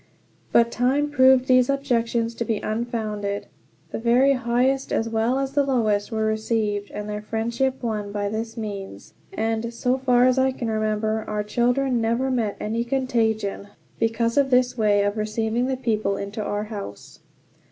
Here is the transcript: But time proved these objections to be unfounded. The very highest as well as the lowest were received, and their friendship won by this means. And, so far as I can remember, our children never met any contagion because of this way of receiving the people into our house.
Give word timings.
But 0.51 0.71
time 0.71 1.11
proved 1.11 1.45
these 1.45 1.69
objections 1.69 2.33
to 2.33 2.43
be 2.43 2.57
unfounded. 2.57 3.45
The 3.91 3.99
very 3.99 4.33
highest 4.33 4.91
as 4.91 5.07
well 5.07 5.37
as 5.37 5.51
the 5.51 5.61
lowest 5.63 6.11
were 6.11 6.25
received, 6.25 6.89
and 6.89 7.07
their 7.07 7.21
friendship 7.21 7.83
won 7.83 8.11
by 8.11 8.27
this 8.27 8.57
means. 8.57 9.13
And, 9.31 9.71
so 9.71 9.99
far 9.99 10.25
as 10.25 10.39
I 10.39 10.53
can 10.53 10.71
remember, 10.71 11.23
our 11.27 11.43
children 11.43 12.01
never 12.01 12.31
met 12.31 12.57
any 12.59 12.83
contagion 12.83 13.67
because 13.99 14.37
of 14.37 14.49
this 14.49 14.75
way 14.75 15.03
of 15.03 15.17
receiving 15.17 15.67
the 15.67 15.77
people 15.77 16.17
into 16.17 16.41
our 16.43 16.63
house. 16.63 17.19